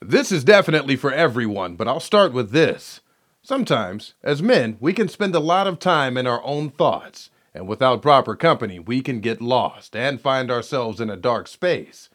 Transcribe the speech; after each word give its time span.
This 0.00 0.30
is 0.30 0.44
definitely 0.44 0.96
for 0.96 1.12
everyone, 1.12 1.76
but 1.76 1.88
I'll 1.88 1.98
start 1.98 2.32
with 2.32 2.50
this. 2.50 3.00
Sometimes, 3.42 4.14
as 4.22 4.42
men, 4.42 4.76
we 4.78 4.92
can 4.92 5.08
spend 5.08 5.34
a 5.34 5.40
lot 5.40 5.66
of 5.66 5.78
time 5.78 6.16
in 6.16 6.26
our 6.26 6.42
own 6.44 6.70
thoughts, 6.70 7.30
and 7.54 7.66
without 7.66 8.02
proper 8.02 8.36
company, 8.36 8.78
we 8.78 9.00
can 9.00 9.20
get 9.20 9.40
lost 9.40 9.96
and 9.96 10.20
find 10.20 10.50
ourselves 10.50 11.00
in 11.00 11.08
a 11.08 11.16
dark 11.16 11.48
space. 11.48 12.10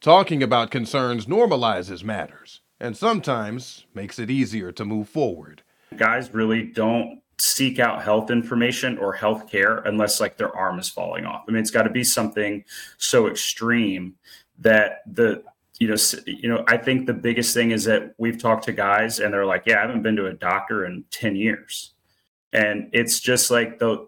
Talking 0.00 0.42
about 0.42 0.70
concerns 0.70 1.26
normalizes 1.26 2.02
matters, 2.02 2.60
and 2.80 2.96
sometimes 2.96 3.86
makes 3.94 4.18
it 4.18 4.30
easier 4.30 4.72
to 4.72 4.84
move 4.84 5.08
forward. 5.08 5.62
Guys 5.96 6.34
really 6.34 6.64
don't 6.64 7.19
seek 7.40 7.78
out 7.78 8.02
health 8.02 8.30
information 8.30 8.98
or 8.98 9.12
health 9.14 9.48
care 9.50 9.78
unless 9.78 10.20
like 10.20 10.36
their 10.36 10.54
arm 10.54 10.78
is 10.78 10.88
falling 10.88 11.24
off. 11.24 11.44
I 11.48 11.52
mean, 11.52 11.60
it's 11.60 11.70
got 11.70 11.84
to 11.84 11.90
be 11.90 12.04
something 12.04 12.64
so 12.98 13.28
extreme 13.28 14.14
that 14.58 15.02
the 15.06 15.42
you 15.78 15.88
know, 15.88 15.96
you 16.26 16.48
know, 16.50 16.62
I 16.68 16.76
think 16.76 17.06
the 17.06 17.14
biggest 17.14 17.54
thing 17.54 17.70
is 17.70 17.84
that 17.84 18.14
we've 18.18 18.38
talked 18.38 18.64
to 18.64 18.72
guys 18.72 19.18
and 19.18 19.32
they're 19.32 19.46
like, 19.46 19.62
"Yeah, 19.64 19.78
I 19.78 19.80
haven't 19.80 20.02
been 20.02 20.16
to 20.16 20.26
a 20.26 20.34
doctor 20.34 20.84
in 20.84 21.04
10 21.10 21.36
years." 21.36 21.94
And 22.52 22.90
it's 22.92 23.18
just 23.18 23.50
like 23.50 23.78
the 23.78 24.06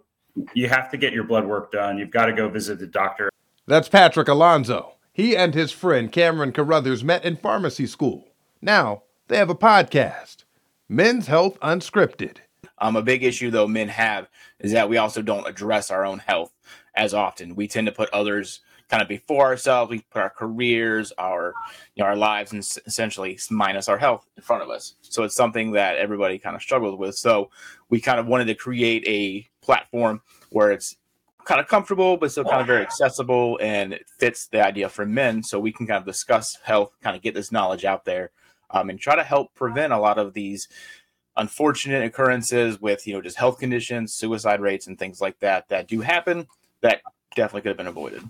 you 0.53 0.69
have 0.69 0.91
to 0.91 0.99
get 0.99 1.15
your 1.15 1.25
blood 1.25 1.47
work 1.47 1.73
done. 1.73 1.97
You've 1.97 2.11
got 2.11 2.27
to 2.27 2.33
go 2.35 2.49
visit 2.49 2.79
the 2.79 2.87
doctor. 2.87 3.31
That's 3.67 3.89
Patrick 3.89 4.29
Alonso. 4.29 4.97
He 5.13 5.35
and 5.35 5.55
his 5.55 5.73
friend 5.73 6.13
Cameron 6.13 6.53
Carruthers 6.53 7.03
met 7.03 7.25
in 7.25 7.37
pharmacy 7.37 7.87
school. 7.87 8.29
Now, 8.61 9.03
they 9.29 9.37
have 9.37 9.51
a 9.51 9.55
podcast, 9.55 10.45
Men's 10.89 11.27
Health 11.27 11.59
Unscripted. 11.61 12.39
Um, 12.83 12.97
a 12.97 13.03
big 13.03 13.23
issue 13.23 13.51
though 13.51 13.69
men 13.69 13.89
have 13.89 14.29
is 14.59 14.73
that 14.73 14.89
we 14.89 14.97
also 14.97 15.23
don't 15.23 15.47
address 15.47 15.91
our 15.91 16.05
own 16.05 16.19
health 16.19 16.53
as 16.97 17.15
often. 17.15 17.55
We 17.55 17.69
tend 17.69 17.87
to 17.87 17.93
put 17.93 18.11
others 18.11 18.61
kind 18.91 19.01
of 19.01 19.09
before 19.09 19.47
ourselves. 19.47 19.89
We 19.89 20.01
put 20.11 20.21
our 20.21 20.31
careers, 20.31 21.13
our 21.17 21.55
you 21.95 22.03
know 22.03 22.09
our 22.09 22.17
lives, 22.17 22.53
and 22.53 22.61
essentially 22.61 23.39
minus 23.51 23.89
our 23.89 23.99
health 23.99 24.27
in 24.37 24.43
front 24.43 24.65
of 24.65 24.69
us. 24.69 24.97
So 25.01 25.23
it's 25.23 25.37
something 25.37 25.71
that 25.73 25.97
everybody 25.97 26.41
kind 26.41 26.57
of 26.57 26.63
struggles 26.63 26.99
with. 26.99 27.15
So 27.15 27.51
we 27.89 28.01
kind 28.01 28.19
of 28.19 28.27
wanted 28.27 28.47
to 28.47 28.55
create 28.57 29.05
a 29.07 29.49
platform 29.65 30.21
where 30.51 30.73
it's 30.73 30.97
kind 31.45 31.61
of 31.61 31.69
comfortable, 31.69 32.17
but 32.17 32.33
still 32.33 32.45
kind 32.45 32.61
of 32.61 32.67
very 32.67 32.83
accessible, 32.83 33.61
and 33.63 33.93
it 33.93 34.07
fits 34.19 34.49
the 34.49 34.65
idea 34.65 34.89
for 34.89 35.07
men. 35.07 35.45
So 35.45 35.61
we 35.61 35.73
can 35.73 35.87
kind 35.87 36.01
of 36.01 36.05
discuss 36.05 36.59
health, 36.65 36.97
kind 37.01 37.15
of 37.15 37.23
get 37.23 37.35
this 37.35 37.53
knowledge 37.53 37.85
out 37.85 38.05
there, 38.05 38.33
um, 38.73 38.91
and 38.91 38.99
try 38.99 39.15
to 39.15 39.23
help 39.23 39.55
prevent 39.55 39.93
a 39.93 39.99
lot 39.99 40.19
of 40.19 40.35
these 40.35 40.69
unfortunate 41.37 42.05
occurrences 42.05 42.81
with 42.81 43.07
you 43.07 43.15
know 43.15 43.23
just 43.23 43.37
health 43.37 43.59
conditions, 43.59 44.15
suicide 44.15 44.61
rates, 44.61 44.87
and 44.87 44.99
things 44.99 45.21
like 45.21 45.39
that 45.41 45.69
that 45.69 45.89
do 45.89 46.01
happen 46.01 46.47
that 46.81 47.03
definitely 47.35 47.63
could 47.63 47.69
have 47.71 47.77
been 47.77 47.87
avoided. 47.87 48.23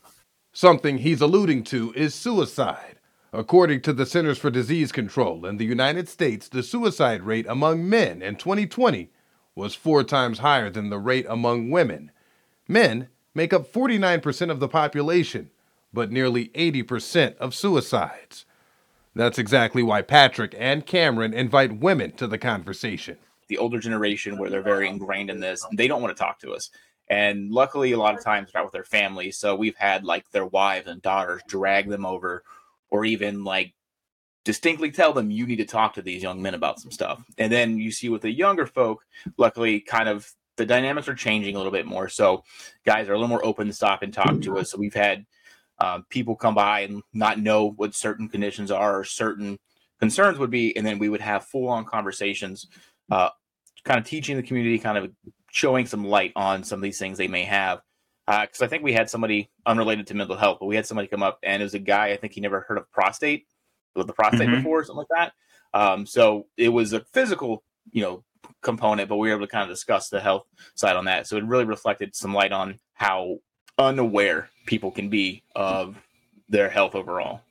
Something 0.53 0.99
he's 0.99 1.21
alluding 1.21 1.65
to 1.65 1.93
is 1.95 2.15
suicide. 2.15 2.99
According 3.33 3.81
to 3.83 3.95
the 3.95 4.05
Centers 4.05 4.37
for 4.37 4.51
Disease 4.51 4.93
Control 4.93 5.47
in 5.47 5.57
the 5.57 5.65
United 5.65 6.07
States, 6.09 6.49
the 6.49 6.63
suicide 6.63 7.23
rate 7.23 7.47
among 7.49 7.89
men 7.89 8.21
in 8.21 8.37
2020 8.37 9.11
was 9.55 9.75
four 9.75 10.05
times 10.05 10.41
higher 10.41 10.69
than 10.69 10.91
the 10.91 10.99
rate 10.99 11.25
among 11.29 11.71
women. 11.71 12.11
Men 12.69 13.09
make 13.35 13.55
up 13.55 13.73
49% 13.73 14.51
of 14.51 14.61
the 14.61 14.69
population, 14.69 15.51
but 15.95 16.13
nearly 16.13 16.49
80% 16.49 17.37
of 17.37 17.55
suicides. 17.55 18.45
That's 19.15 19.39
exactly 19.39 19.83
why 19.83 20.03
Patrick 20.03 20.55
and 20.59 20.87
Cameron 20.87 21.35
invite 21.35 21.81
women 21.81 22.13
to 22.13 22.27
the 22.27 22.39
conversation. 22.39 23.19
The 23.49 23.59
older 23.59 23.79
generation, 23.79 24.39
where 24.39 24.49
they're 24.49 24.63
very 24.63 24.89
ingrained 24.89 25.29
in 25.29 25.41
this, 25.41 25.67
they 25.75 25.87
don't 25.87 26.01
want 26.01 26.17
to 26.17 26.21
talk 26.21 26.39
to 26.41 26.53
us. 26.53 26.71
And 27.09 27.51
luckily, 27.51 27.93
a 27.93 27.99
lot 27.99 28.15
of 28.15 28.25
times 28.25 28.51
they're 28.51 28.63
out 28.63 28.67
with 28.67 28.73
their 28.73 28.85
families. 28.85 29.37
So 29.37 29.55
we've 29.55 29.77
had 29.77 30.05
like 30.05 30.31
their 30.31 30.47
wives 30.47 30.87
and 30.87 31.03
daughters 31.03 31.43
drag 31.47 31.89
them 31.89 32.07
over 32.07 32.43
or 32.91 33.05
even 33.05 33.45
like 33.45 33.75
distinctly 34.45 34.91
tell 34.91 35.13
them 35.13 35.31
you 35.31 35.47
need 35.47 35.57
to 35.57 35.65
talk 35.65 35.95
to 35.95 36.03
these 36.03 36.23
young 36.23 36.41
men 36.41 36.55
about 36.55 36.81
some 36.81 36.91
stuff. 36.91 37.23
And 37.37 37.53
then 37.53 37.79
you 37.79 37.91
see 37.91 38.09
with 38.09 38.23
the 38.23 38.33
younger 38.33 38.67
folk, 38.67 39.05
luckily, 39.37 39.81
kind 39.81 40.09
of 40.09 40.33
the 40.57 40.67
dynamics 40.67 41.09
are 41.09 41.15
changing 41.15 41.55
a 41.55 41.59
little 41.59 41.73
bit 41.73 41.87
more. 41.87 42.09
So 42.09 42.45
guys 42.85 43.09
are 43.09 43.13
a 43.13 43.17
little 43.17 43.29
more 43.29 43.45
open 43.45 43.67
to 43.67 43.73
stop 43.73 44.03
and 44.03 44.13
talk 44.13 44.41
to 44.43 44.59
us. 44.59 44.71
So 44.71 44.79
we've 44.79 44.95
had 44.95 45.27
um, 45.83 46.07
people 46.09 46.37
come 46.37 46.55
by 46.55 46.81
and 46.81 47.03
not 47.13 47.41
know 47.41 47.71
what 47.71 47.93
certain 47.93 48.29
conditions 48.29 48.71
are 48.71 49.01
or 49.01 49.05
certain 49.05 49.59
concerns 49.99 50.39
would 50.39 50.51
be. 50.51 50.77
And 50.77 50.87
then 50.87 51.01
we 51.01 51.09
would 51.09 51.21
have 51.21 51.45
full 51.45 51.69
on 51.69 51.85
conversations, 51.85 52.69
uh, 53.11 53.31
kind 53.85 53.99
of 53.99 54.07
teaching 54.07 54.37
the 54.37 54.45
community, 54.45 54.79
kind 54.79 54.97
of 54.97 55.11
showing 55.51 55.87
some 55.87 56.05
light 56.05 56.33
on 56.37 56.63
some 56.63 56.79
of 56.79 56.83
these 56.85 57.01
things 57.01 57.19
they 57.19 57.27
may 57.27 57.43
have. 57.43 57.81
Because 58.29 58.63
uh, 58.63 58.67
I 58.67 58.69
think 58.69 58.85
we 58.85 58.93
had 58.93 59.11
somebody 59.11 59.51
unrelated 59.67 60.07
to 60.07 60.15
mental 60.15 60.37
health, 60.37 60.59
but 60.61 60.67
we 60.67 60.77
had 60.77 60.87
somebody 60.87 61.09
come 61.09 61.25
up 61.25 61.41
and 61.43 61.61
it 61.61 61.65
was 61.65 61.75
a 61.75 61.81
guy. 61.81 62.11
I 62.11 62.17
think 62.17 62.33
he 62.33 62.41
never 62.41 62.61
heard 62.61 62.79
of 62.79 62.89
prostate, 62.93 63.47
with 63.97 64.07
the 64.07 64.13
prostate 64.13 64.49
mm-hmm. 64.49 64.59
before, 64.59 64.85
something 64.85 64.99
like 64.99 65.09
that. 65.11 65.33
Um, 65.75 66.07
so 66.07 66.47
it 66.57 66.69
was 66.69 66.93
a 66.93 67.01
physical, 67.13 67.65
you 67.91 68.03
know, 68.03 68.25
component, 68.63 69.09
but 69.09 69.17
we 69.17 69.29
were 69.29 69.35
able 69.35 69.47
to 69.47 69.51
kind 69.51 69.65
of 69.65 69.75
discuss 69.75 70.09
the 70.09 70.21
health 70.21 70.47
side 70.77 70.95
on 70.95 71.07
that. 71.07 71.27
So 71.27 71.37
it 71.37 71.45
really 71.45 71.65
reflected 71.65 72.15
some 72.15 72.33
light 72.33 72.53
on 72.53 72.79
how 72.95 73.39
unaware 73.83 74.49
people 74.67 74.91
can 74.91 75.09
be 75.09 75.43
of 75.55 75.97
their 76.49 76.69
health 76.69 76.95
overall. 76.95 77.43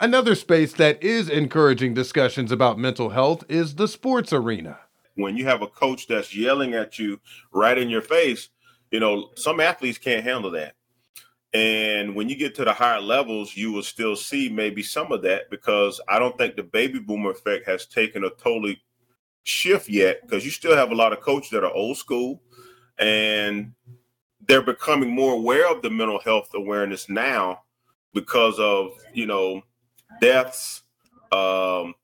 Another 0.00 0.34
space 0.34 0.74
that 0.74 1.02
is 1.02 1.28
encouraging 1.28 1.94
discussions 1.94 2.52
about 2.52 2.78
mental 2.78 3.10
health 3.10 3.44
is 3.48 3.74
the 3.74 3.88
sports 3.88 4.32
arena 4.32 4.78
when 5.18 5.36
you 5.36 5.44
have 5.44 5.62
a 5.62 5.66
coach 5.66 6.06
that's 6.06 6.34
yelling 6.34 6.74
at 6.74 6.98
you 6.98 7.20
right 7.52 7.76
in 7.76 7.90
your 7.90 8.02
face, 8.02 8.48
you 8.90 9.00
know, 9.00 9.30
some 9.34 9.60
athletes 9.60 9.98
can't 9.98 10.24
handle 10.24 10.52
that. 10.52 10.74
And 11.52 12.14
when 12.14 12.28
you 12.28 12.36
get 12.36 12.54
to 12.56 12.64
the 12.64 12.72
higher 12.72 13.00
levels, 13.00 13.56
you 13.56 13.72
will 13.72 13.82
still 13.82 14.14
see 14.14 14.48
maybe 14.48 14.82
some 14.82 15.12
of 15.12 15.22
that 15.22 15.50
because 15.50 16.00
I 16.08 16.18
don't 16.18 16.36
think 16.38 16.56
the 16.56 16.62
baby 16.62 16.98
boomer 16.98 17.30
effect 17.30 17.66
has 17.66 17.86
taken 17.86 18.24
a 18.24 18.30
totally 18.30 18.80
shift 19.42 19.88
yet 19.88 20.20
because 20.22 20.44
you 20.44 20.50
still 20.50 20.76
have 20.76 20.92
a 20.92 20.94
lot 20.94 21.12
of 21.12 21.20
coaches 21.20 21.50
that 21.50 21.64
are 21.64 21.72
old 21.72 21.96
school 21.96 22.42
and 22.98 23.72
they're 24.48 24.62
becoming 24.62 25.10
more 25.10 25.34
aware 25.34 25.70
of 25.70 25.82
the 25.82 25.90
mental 25.90 26.18
health 26.20 26.50
awareness 26.54 27.08
now 27.08 27.62
because 28.14 28.58
of, 28.58 28.92
you 29.12 29.26
know, 29.26 29.62
deaths, 30.20 30.82
um, 31.30 31.94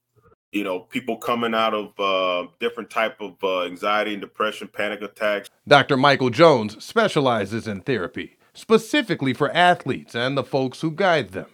you 0.53 0.62
know 0.62 0.78
people 0.78 1.16
coming 1.16 1.53
out 1.53 1.75
of 1.75 1.99
uh, 1.99 2.49
different 2.60 2.88
type 2.88 3.21
of 3.21 3.34
uh, 3.43 3.65
anxiety 3.65 4.12
and 4.12 4.21
depression 4.21 4.69
panic 4.69 5.03
attacks. 5.03 5.50
Dr 5.66 5.97
michael 5.97 6.31
jones 6.31 6.82
specializes 6.82 7.66
in 7.66 7.81
therapy 7.81 8.37
specifically 8.55 9.34
for 9.34 9.50
athletes 9.50 10.15
and 10.15 10.38
the 10.38 10.44
folks 10.44 10.81
who 10.81 10.91
guide 10.91 11.31
them. 11.31 11.49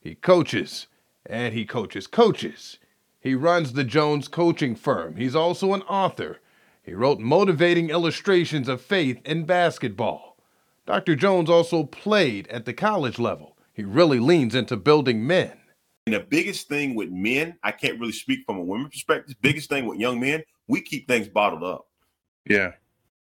He 0.00 0.14
coaches 0.14 0.88
and 1.26 1.54
he 1.54 1.64
coaches 1.64 2.06
coaches. 2.06 2.78
He 3.20 3.34
runs 3.34 3.74
the 3.74 3.84
jones 3.84 4.28
coaching 4.28 4.74
firm. 4.74 5.16
He's 5.16 5.36
also 5.36 5.74
an 5.74 5.82
author. 5.82 6.38
He 6.82 6.94
wrote 6.94 7.20
motivating 7.20 7.90
illustrations 7.90 8.68
of 8.68 8.80
faith 8.80 9.20
in 9.24 9.44
basketball 9.44 10.27
dr 10.88 11.14
jones 11.16 11.48
also 11.48 11.84
played 11.84 12.48
at 12.48 12.64
the 12.64 12.72
college 12.72 13.18
level 13.18 13.56
he 13.72 13.84
really 13.84 14.18
leans 14.18 14.54
into 14.54 14.76
building 14.76 15.24
men 15.24 15.58
and 16.08 16.14
the 16.14 16.20
biggest 16.20 16.68
thing 16.68 16.94
with 16.94 17.10
men, 17.10 17.58
I 17.62 17.70
can't 17.70 18.00
really 18.00 18.12
speak 18.12 18.46
from 18.46 18.56
a 18.56 18.62
women's 18.62 18.92
perspective. 18.92 19.36
Biggest 19.42 19.68
thing 19.68 19.84
with 19.84 19.98
young 19.98 20.18
men, 20.18 20.42
we 20.66 20.80
keep 20.80 21.06
things 21.06 21.28
bottled 21.28 21.62
up. 21.62 21.86
Yeah. 22.48 22.72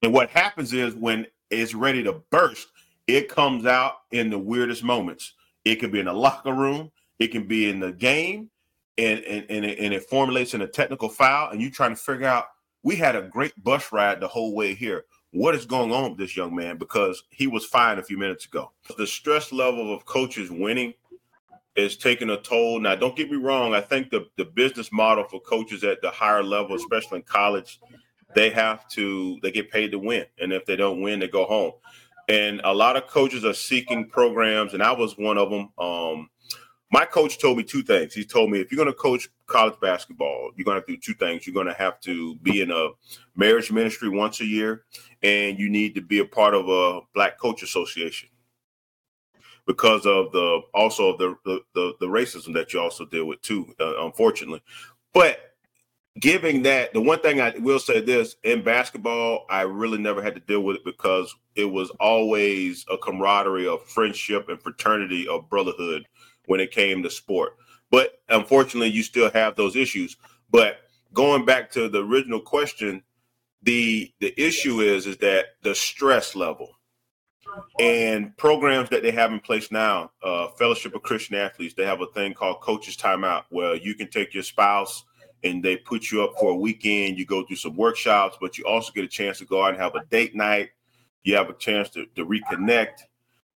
And 0.03 0.13
what 0.13 0.29
happens 0.29 0.71
is 0.71 0.93
when 0.93 1.25
it's 1.49 1.73
ready 1.73 2.03
to 2.03 2.21
burst, 2.29 2.67
it 3.07 3.27
comes 3.27 3.65
out 3.65 3.93
in 4.11 4.29
the 4.29 4.37
weirdest 4.37 4.83
moments. 4.83 5.33
It 5.63 5.77
could 5.77 5.91
be 5.91 5.99
in 5.99 6.05
the 6.05 6.13
locker 6.13 6.53
room, 6.53 6.91
it 7.17 7.29
can 7.29 7.47
be 7.47 7.71
in 7.71 7.79
the 7.79 7.91
game, 7.91 8.51
and 8.99 9.19
and 9.21 9.47
and 9.49 9.65
it, 9.65 9.79
and 9.79 9.91
it 9.91 10.03
formulates 10.03 10.53
in 10.53 10.61
a 10.61 10.67
technical 10.67 11.09
foul, 11.09 11.49
and 11.49 11.59
you're 11.59 11.71
trying 11.71 11.95
to 11.95 11.99
figure 11.99 12.27
out. 12.27 12.49
We 12.83 12.95
had 12.95 13.15
a 13.15 13.23
great 13.23 13.53
bus 13.63 13.91
ride 13.91 14.19
the 14.19 14.27
whole 14.27 14.53
way 14.53 14.75
here. 14.75 15.05
What 15.35 15.53
is 15.53 15.65
going 15.65 15.91
on 15.91 16.11
with 16.11 16.17
this 16.17 16.37
young 16.37 16.55
man? 16.55 16.77
Because 16.77 17.25
he 17.29 17.45
was 17.45 17.65
fine 17.65 17.99
a 17.99 18.03
few 18.03 18.17
minutes 18.17 18.45
ago. 18.45 18.71
The 18.97 19.05
stress 19.05 19.51
level 19.51 19.93
of 19.93 20.05
coaches 20.05 20.49
winning 20.49 20.93
is 21.75 21.97
taking 21.97 22.29
a 22.29 22.37
toll. 22.37 22.79
Now, 22.79 22.95
don't 22.95 23.17
get 23.17 23.29
me 23.29 23.35
wrong. 23.35 23.73
I 23.73 23.81
think 23.81 24.11
the, 24.11 24.27
the 24.37 24.45
business 24.45 24.93
model 24.93 25.25
for 25.25 25.41
coaches 25.41 25.83
at 25.83 26.01
the 26.01 26.09
higher 26.09 26.41
level, 26.41 26.77
especially 26.77 27.17
in 27.17 27.23
college, 27.23 27.81
they 28.33 28.49
have 28.49 28.87
to 28.91 29.37
they 29.41 29.51
get 29.51 29.69
paid 29.69 29.91
to 29.91 29.99
win, 29.99 30.25
and 30.39 30.53
if 30.53 30.65
they 30.65 30.77
don't 30.77 31.01
win, 31.01 31.19
they 31.19 31.27
go 31.27 31.43
home. 31.43 31.73
And 32.29 32.61
a 32.63 32.73
lot 32.73 32.95
of 32.95 33.07
coaches 33.07 33.43
are 33.43 33.53
seeking 33.53 34.07
programs, 34.07 34.73
and 34.73 34.81
I 34.81 34.93
was 34.93 35.17
one 35.17 35.37
of 35.37 35.49
them. 35.49 35.69
Um, 35.77 36.29
my 36.91 37.05
coach 37.05 37.39
told 37.39 37.57
me 37.57 37.63
two 37.63 37.81
things. 37.81 38.13
He 38.13 38.23
told 38.23 38.51
me 38.51 38.59
if 38.59 38.71
you're 38.71 38.77
going 38.77 38.93
to 38.93 38.93
coach 38.93 39.29
college 39.47 39.79
basketball, 39.81 40.51
you're 40.55 40.65
going 40.65 40.75
to 40.75 40.79
have 40.79 40.87
to 40.87 40.93
do 40.93 40.99
two 41.01 41.13
things. 41.13 41.45
You're 41.45 41.53
going 41.53 41.67
to 41.67 41.73
have 41.73 41.99
to 42.01 42.35
be 42.37 42.61
in 42.61 42.71
a 42.71 42.89
marriage 43.35 43.71
ministry 43.71 44.09
once 44.09 44.39
a 44.41 44.45
year, 44.45 44.83
and 45.23 45.59
you 45.59 45.69
need 45.69 45.95
to 45.95 46.01
be 46.01 46.19
a 46.19 46.25
part 46.25 46.53
of 46.53 46.69
a 46.69 47.01
Black 47.13 47.39
Coach 47.39 47.63
Association 47.63 48.29
because 49.65 50.05
of 50.05 50.31
the 50.31 50.61
also 50.73 51.17
the 51.17 51.35
the, 51.43 51.61
the, 51.73 51.93
the 51.99 52.07
racism 52.07 52.53
that 52.53 52.73
you 52.73 52.79
also 52.79 53.05
deal 53.05 53.25
with 53.25 53.41
too, 53.41 53.73
uh, 53.79 54.05
unfortunately. 54.05 54.61
But 55.13 55.39
giving 56.19 56.61
that 56.63 56.93
the 56.93 57.01
one 57.01 57.19
thing 57.19 57.41
I 57.41 57.51
will 57.59 57.79
say 57.79 57.99
this 57.99 58.35
in 58.43 58.63
basketball, 58.63 59.45
I 59.49 59.61
really 59.61 59.97
never 59.97 60.21
had 60.21 60.35
to 60.35 60.41
deal 60.41 60.61
with 60.61 60.77
it 60.77 60.85
because 60.85 61.35
it 61.55 61.65
was 61.65 61.89
always 61.99 62.85
a 62.89 62.97
camaraderie 62.97 63.67
of 63.67 63.83
friendship 63.83 64.49
and 64.49 64.61
fraternity 64.61 65.27
of 65.27 65.49
brotherhood 65.49 66.05
when 66.47 66.59
it 66.59 66.71
came 66.71 67.03
to 67.03 67.09
sport. 67.09 67.57
But 67.91 68.19
unfortunately, 68.29 68.89
you 68.89 69.03
still 69.03 69.31
have 69.31 69.55
those 69.55 69.75
issues. 69.75 70.17
But 70.49 70.79
going 71.13 71.45
back 71.45 71.71
to 71.71 71.89
the 71.89 72.03
original 72.03 72.39
question, 72.39 73.03
the 73.61 74.11
the 74.19 74.33
issue 74.39 74.81
is 74.81 75.07
is 75.07 75.17
that 75.17 75.45
the 75.63 75.73
stress 75.73 76.35
level 76.35 76.75
and 77.79 78.35
programs 78.37 78.89
that 78.89 79.01
they 79.01 79.11
have 79.11 79.31
in 79.31 79.39
place 79.39 79.71
now, 79.71 80.11
uh, 80.23 80.47
Fellowship 80.49 80.95
of 80.95 81.03
Christian 81.03 81.35
Athletes, 81.35 81.73
they 81.73 81.85
have 81.85 82.01
a 82.01 82.07
thing 82.07 82.33
called 82.33 82.61
Coaches 82.61 82.97
Timeout, 82.97 83.43
where 83.49 83.75
you 83.75 83.95
can 83.95 84.09
take 84.09 84.33
your 84.33 84.43
spouse 84.43 85.03
and 85.43 85.63
they 85.63 85.77
put 85.77 86.11
you 86.11 86.23
up 86.23 86.33
for 86.39 86.51
a 86.51 86.55
weekend. 86.55 87.17
You 87.17 87.25
go 87.25 87.43
through 87.45 87.57
some 87.57 87.75
workshops, 87.75 88.37
but 88.39 88.57
you 88.57 88.65
also 88.65 88.91
get 88.91 89.05
a 89.05 89.09
chance 89.09 89.39
to 89.39 89.45
go 89.45 89.63
out 89.63 89.69
and 89.73 89.81
have 89.81 89.95
a 89.95 90.03
date 90.05 90.35
night. 90.35 90.69
You 91.23 91.35
have 91.35 91.49
a 91.49 91.53
chance 91.53 91.89
to, 91.91 92.05
to 92.15 92.25
reconnect. 92.25 93.03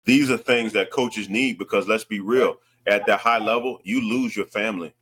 These 0.04 0.30
are 0.30 0.36
things 0.36 0.72
that 0.74 0.90
coaches 0.90 1.28
need 1.28 1.58
because 1.58 1.88
let's 1.88 2.04
be 2.04 2.20
real, 2.20 2.56
at 2.86 3.06
that 3.06 3.20
high 3.20 3.38
level, 3.38 3.80
you 3.82 4.00
lose 4.00 4.36
your 4.36 4.46
family. 4.46 4.94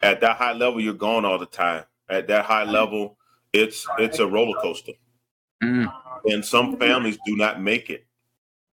At 0.00 0.20
that 0.20 0.36
high 0.36 0.52
level, 0.52 0.80
you're 0.80 0.94
gone 0.94 1.24
all 1.24 1.38
the 1.38 1.46
time. 1.46 1.84
At 2.08 2.28
that 2.28 2.44
high 2.44 2.64
level, 2.64 3.16
it's 3.52 3.86
it's 3.98 4.18
a 4.18 4.26
roller 4.26 4.58
coaster. 4.60 4.92
Mm. 5.62 5.92
And 6.26 6.44
some 6.44 6.76
families 6.76 7.18
do 7.26 7.36
not 7.36 7.60
make 7.60 7.90
it. 7.90 8.06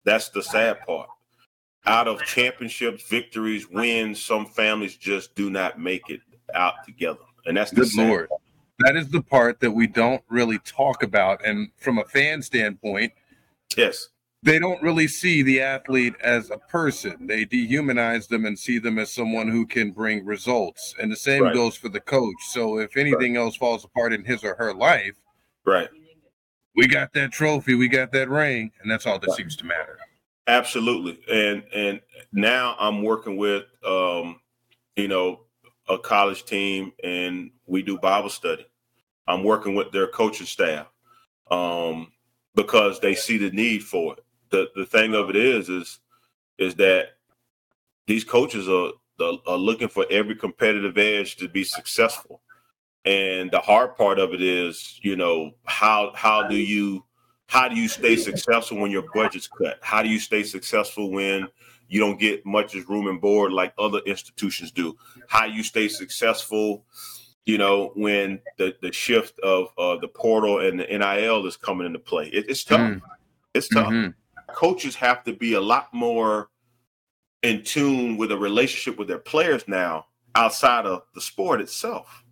That's 0.04 0.28
the 0.28 0.42
sad 0.42 0.80
part. 0.86 1.08
Out 1.86 2.08
of 2.08 2.22
championships, 2.24 3.08
victories, 3.08 3.68
wins, 3.68 4.22
some 4.22 4.46
families 4.46 4.96
just 4.96 5.34
do 5.34 5.50
not 5.50 5.78
make 5.78 6.10
it 6.10 6.20
out 6.54 6.74
together. 6.84 7.20
And 7.46 7.56
that's 7.56 7.70
the 7.70 7.82
good 7.82 7.94
Lord. 7.94 8.28
Part. 8.28 8.40
That 8.80 8.96
is 8.96 9.08
the 9.08 9.22
part 9.22 9.60
that 9.60 9.70
we 9.70 9.86
don't 9.86 10.22
really 10.28 10.58
talk 10.60 11.02
about. 11.02 11.44
And 11.44 11.70
from 11.76 11.98
a 11.98 12.04
fan 12.04 12.42
standpoint, 12.42 13.12
yes, 13.76 14.08
they 14.44 14.58
don't 14.58 14.82
really 14.82 15.08
see 15.08 15.42
the 15.42 15.60
athlete 15.60 16.14
as 16.20 16.50
a 16.50 16.58
person. 16.58 17.26
They 17.26 17.46
dehumanize 17.46 18.28
them 18.28 18.44
and 18.44 18.58
see 18.58 18.78
them 18.78 18.98
as 18.98 19.10
someone 19.10 19.48
who 19.48 19.66
can 19.66 19.90
bring 19.90 20.24
results. 20.24 20.94
And 21.00 21.10
the 21.10 21.16
same 21.16 21.44
right. 21.44 21.54
goes 21.54 21.76
for 21.76 21.88
the 21.88 22.00
coach. 22.00 22.36
So 22.50 22.78
if 22.78 22.96
anything 22.96 23.34
right. 23.34 23.40
else 23.40 23.56
falls 23.56 23.84
apart 23.84 24.12
in 24.12 24.22
his 24.22 24.44
or 24.44 24.54
her 24.56 24.74
life, 24.74 25.16
right, 25.64 25.88
we 26.76 26.86
got 26.86 27.12
that 27.14 27.32
trophy, 27.32 27.74
we 27.74 27.88
got 27.88 28.12
that 28.12 28.28
ring, 28.28 28.70
and 28.82 28.90
that's 28.90 29.06
all 29.06 29.18
that 29.18 29.28
right. 29.28 29.36
seems 29.36 29.56
to 29.56 29.64
matter. 29.64 29.98
Absolutely. 30.46 31.18
And 31.32 31.64
and 31.74 32.00
now 32.32 32.76
I'm 32.78 33.02
working 33.02 33.38
with 33.38 33.64
um, 33.84 34.40
you 34.96 35.08
know, 35.08 35.40
a 35.88 35.98
college 35.98 36.44
team 36.44 36.92
and 37.02 37.50
we 37.66 37.82
do 37.82 37.98
Bible 37.98 38.30
study. 38.30 38.66
I'm 39.26 39.42
working 39.42 39.74
with 39.74 39.90
their 39.90 40.06
coaching 40.06 40.46
staff 40.46 40.86
um, 41.50 42.12
because 42.54 43.00
they 43.00 43.14
see 43.14 43.38
the 43.38 43.50
need 43.50 43.82
for 43.82 44.14
it. 44.14 44.23
The 44.54 44.70
the 44.74 44.86
thing 44.86 45.14
of 45.14 45.30
it 45.30 45.36
is 45.36 45.68
is 45.68 46.00
is 46.58 46.74
that 46.76 47.16
these 48.06 48.24
coaches 48.24 48.68
are 48.68 48.92
are 49.20 49.56
looking 49.56 49.88
for 49.88 50.06
every 50.10 50.36
competitive 50.36 50.96
edge 50.98 51.36
to 51.36 51.48
be 51.48 51.64
successful. 51.64 52.40
And 53.04 53.50
the 53.50 53.60
hard 53.60 53.96
part 53.96 54.18
of 54.18 54.32
it 54.32 54.42
is, 54.42 54.98
you 55.02 55.16
know, 55.16 55.52
how 55.64 56.12
how 56.14 56.46
do 56.46 56.56
you 56.56 57.04
how 57.46 57.68
do 57.68 57.76
you 57.76 57.88
stay 57.88 58.16
successful 58.16 58.78
when 58.78 58.90
your 58.90 59.04
budget's 59.12 59.48
cut? 59.48 59.78
How 59.82 60.02
do 60.02 60.08
you 60.08 60.18
stay 60.18 60.42
successful 60.42 61.10
when 61.10 61.48
you 61.88 62.00
don't 62.00 62.18
get 62.18 62.44
much 62.46 62.74
as 62.74 62.88
room 62.88 63.06
and 63.06 63.20
board 63.20 63.52
like 63.52 63.72
other 63.78 64.00
institutions 64.06 64.70
do. 64.70 64.96
How 65.28 65.44
you 65.44 65.62
stay 65.62 65.88
successful, 65.88 66.84
you 67.44 67.58
know, 67.58 67.92
when 67.94 68.40
the 68.58 68.74
the 68.80 68.92
shift 68.92 69.38
of 69.40 69.68
uh, 69.78 69.96
the 69.96 70.08
portal 70.08 70.60
and 70.60 70.80
the 70.80 70.86
NIL 70.86 71.46
is 71.46 71.56
coming 71.56 71.86
into 71.86 71.98
play. 71.98 72.26
It, 72.28 72.46
it's 72.48 72.64
tough. 72.64 72.80
Mm. 72.80 73.02
It's 73.54 73.68
tough. 73.68 73.92
Mm-hmm. 73.92 74.10
Coaches 74.54 74.94
have 74.96 75.24
to 75.24 75.32
be 75.32 75.54
a 75.54 75.60
lot 75.60 75.92
more 75.92 76.48
in 77.42 77.62
tune 77.62 78.16
with 78.16 78.32
a 78.32 78.36
relationship 78.38 78.98
with 78.98 79.08
their 79.08 79.18
players 79.18 79.66
now 79.68 80.06
outside 80.34 80.86
of 80.86 81.02
the 81.14 81.20
sport 81.20 81.60
itself. 81.60 82.24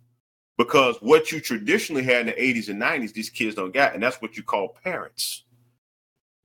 Because 0.57 0.97
what 1.01 1.31
you 1.31 1.39
traditionally 1.39 2.03
had 2.03 2.21
in 2.21 2.27
the 2.27 2.33
80s 2.33 2.69
and 2.69 2.81
90s, 2.81 3.13
these 3.13 3.29
kids 3.29 3.55
don't 3.55 3.73
get, 3.73 3.93
and 3.93 4.01
that's 4.01 4.21
what 4.21 4.37
you 4.37 4.43
call 4.43 4.77
parents. 4.83 5.43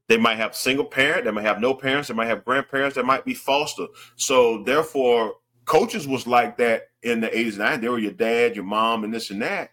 They 0.09 0.17
might 0.17 0.37
have 0.37 0.57
single 0.57 0.87
parent, 0.87 1.25
they 1.25 1.31
might 1.31 1.45
have 1.45 1.61
no 1.61 1.75
parents, 1.75 2.09
they 2.09 2.15
might 2.15 2.27
have 2.27 2.45
grandparents, 2.45 2.97
they 2.97 3.03
might 3.03 3.25
be 3.25 3.35
foster. 3.35 3.87
So 4.17 4.63
therefore, 4.65 5.35
coaches 5.67 6.09
was 6.09 6.27
like 6.27 6.57
that 6.57 6.89
in 7.03 7.21
the 7.21 7.29
80s 7.29 7.53
and 7.53 7.59
90s. 7.59 7.81
They 7.83 7.89
were 7.89 7.99
your 7.99 8.13
dad, 8.13 8.57
your 8.57 8.65
mom, 8.65 9.05
and 9.05 9.13
this 9.13 9.31
and 9.31 9.43
that. 9.43 9.71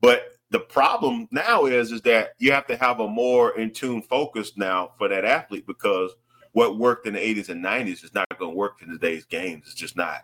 But 0.00 0.37
the 0.50 0.60
problem 0.60 1.28
now 1.30 1.66
is 1.66 1.92
is 1.92 2.02
that 2.02 2.30
you 2.38 2.52
have 2.52 2.66
to 2.66 2.76
have 2.76 3.00
a 3.00 3.08
more 3.08 3.58
in 3.58 3.72
tune 3.72 4.02
focus 4.02 4.52
now 4.56 4.92
for 4.98 5.08
that 5.08 5.24
athlete 5.24 5.66
because 5.66 6.14
what 6.52 6.78
worked 6.78 7.06
in 7.06 7.14
the 7.14 7.20
80s 7.20 7.50
and 7.50 7.64
90s 7.64 8.04
is 8.04 8.14
not 8.14 8.26
going 8.38 8.52
to 8.52 8.56
work 8.56 8.80
in 8.82 8.88
today's 8.88 9.24
games. 9.26 9.64
It's 9.66 9.74
just 9.74 9.96
not. 9.96 10.22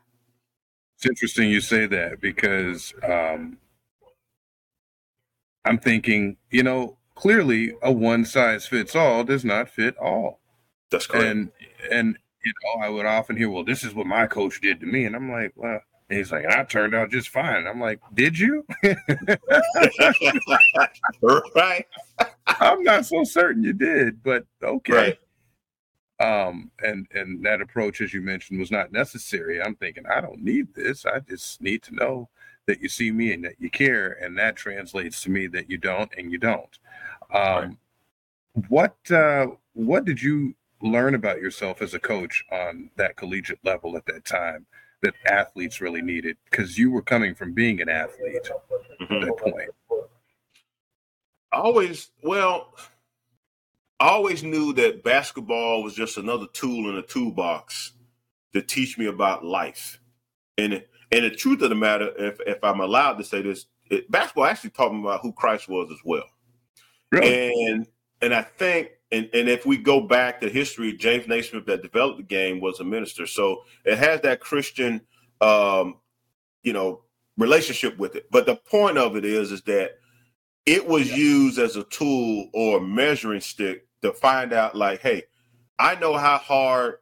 It's 0.96 1.06
interesting 1.06 1.50
you 1.50 1.60
say 1.60 1.86
that 1.86 2.20
because 2.20 2.94
um, 3.02 3.58
I'm 5.64 5.78
thinking, 5.78 6.36
you 6.50 6.62
know, 6.62 6.96
clearly 7.14 7.74
a 7.82 7.92
one 7.92 8.24
size 8.24 8.66
fits 8.66 8.96
all 8.96 9.24
does 9.24 9.44
not 9.44 9.68
fit 9.68 9.96
all. 9.98 10.40
That's 10.90 11.06
correct. 11.06 11.26
And 11.26 11.50
and 11.90 12.18
you 12.44 12.52
know, 12.62 12.84
I 12.84 12.88
would 12.88 13.06
often 13.06 13.36
hear, 13.36 13.50
"Well, 13.50 13.64
this 13.64 13.82
is 13.84 13.94
what 13.94 14.06
my 14.06 14.26
coach 14.26 14.60
did 14.60 14.80
to 14.80 14.86
me," 14.86 15.04
and 15.04 15.16
I'm 15.16 15.30
like, 15.30 15.52
"Well." 15.56 15.80
And 16.08 16.18
he's 16.18 16.30
like, 16.30 16.44
I 16.46 16.64
turned 16.64 16.94
out 16.94 17.10
just 17.10 17.30
fine. 17.30 17.66
I'm 17.66 17.80
like, 17.80 18.00
did 18.12 18.38
you? 18.38 18.66
right. 21.54 21.86
I'm 22.46 22.82
not 22.82 23.06
so 23.06 23.24
certain 23.24 23.64
you 23.64 23.72
did, 23.72 24.22
but 24.22 24.44
okay. 24.62 24.92
Right. 24.92 25.18
Um, 26.20 26.70
and 26.82 27.06
and 27.12 27.44
that 27.44 27.62
approach, 27.62 28.00
as 28.00 28.12
you 28.12 28.20
mentioned, 28.20 28.60
was 28.60 28.70
not 28.70 28.92
necessary. 28.92 29.60
I'm 29.62 29.74
thinking, 29.76 30.04
I 30.06 30.20
don't 30.20 30.42
need 30.42 30.74
this. 30.74 31.06
I 31.06 31.20
just 31.20 31.60
need 31.62 31.82
to 31.84 31.94
know 31.94 32.28
that 32.66 32.80
you 32.80 32.88
see 32.88 33.10
me 33.10 33.32
and 33.32 33.44
that 33.44 33.56
you 33.58 33.70
care, 33.70 34.12
and 34.22 34.38
that 34.38 34.56
translates 34.56 35.22
to 35.22 35.30
me 35.30 35.46
that 35.48 35.70
you 35.70 35.78
don't 35.78 36.12
and 36.16 36.30
you 36.30 36.38
don't. 36.38 36.78
Um, 37.32 37.40
right. 37.42 37.70
What 38.68 39.10
uh, 39.10 39.46
what 39.72 40.04
did 40.04 40.22
you 40.22 40.54
learn 40.82 41.14
about 41.14 41.40
yourself 41.40 41.80
as 41.80 41.94
a 41.94 41.98
coach 41.98 42.44
on 42.52 42.90
that 42.96 43.16
collegiate 43.16 43.64
level 43.64 43.96
at 43.96 44.04
that 44.06 44.24
time 44.24 44.66
that 45.04 45.14
athletes 45.26 45.80
really 45.80 46.02
needed? 46.02 46.36
Because 46.50 46.76
you 46.76 46.90
were 46.90 47.02
coming 47.02 47.34
from 47.34 47.52
being 47.52 47.80
an 47.80 47.88
athlete 47.88 48.48
mm-hmm. 49.00 49.14
at 49.14 49.20
that 49.20 49.36
point. 49.38 49.70
always, 51.52 52.10
well, 52.22 52.74
I 54.00 54.08
always 54.08 54.42
knew 54.42 54.72
that 54.74 55.04
basketball 55.04 55.82
was 55.82 55.94
just 55.94 56.18
another 56.18 56.46
tool 56.52 56.90
in 56.90 56.96
a 56.96 57.02
toolbox 57.02 57.92
to 58.52 58.62
teach 58.62 58.98
me 58.98 59.06
about 59.06 59.44
life. 59.44 60.00
And 60.58 60.84
and 61.12 61.24
the 61.24 61.30
truth 61.30 61.62
of 61.62 61.68
the 61.68 61.76
matter, 61.76 62.10
if 62.18 62.40
if 62.46 62.62
I'm 62.62 62.80
allowed 62.80 63.14
to 63.14 63.24
say 63.24 63.42
this, 63.42 63.66
it, 63.90 64.10
basketball 64.10 64.46
actually 64.46 64.70
taught 64.70 64.92
me 64.92 65.00
about 65.00 65.20
who 65.20 65.32
Christ 65.32 65.68
was 65.68 65.90
as 65.90 65.98
well. 66.04 66.24
Really? 67.12 67.66
And 67.66 67.86
and 68.20 68.34
I 68.34 68.42
think 68.42 68.90
and, 69.14 69.30
and 69.32 69.48
if 69.48 69.64
we 69.64 69.76
go 69.76 70.00
back 70.00 70.40
to 70.40 70.48
history, 70.48 70.92
James 70.92 71.26
Naismith 71.26 71.66
that 71.66 71.82
developed 71.82 72.18
the 72.18 72.24
game 72.24 72.60
was 72.60 72.80
a 72.80 72.84
minister. 72.84 73.26
So 73.26 73.64
it 73.84 73.98
has 73.98 74.20
that 74.22 74.40
Christian 74.40 75.00
um, 75.40 75.96
you 76.62 76.72
know, 76.72 77.02
relationship 77.36 77.98
with 77.98 78.16
it. 78.16 78.30
But 78.30 78.46
the 78.46 78.56
point 78.56 78.98
of 78.98 79.16
it 79.16 79.24
is 79.24 79.52
is 79.52 79.62
that 79.62 79.92
it 80.66 80.86
was 80.88 81.12
used 81.12 81.58
as 81.58 81.76
a 81.76 81.84
tool 81.84 82.48
or 82.54 82.78
a 82.78 82.80
measuring 82.80 83.42
stick 83.42 83.86
to 84.02 84.12
find 84.12 84.52
out 84.52 84.74
like, 84.74 85.00
hey, 85.00 85.24
I 85.78 85.94
know 85.96 86.16
how 86.16 86.38
hard 86.38 86.96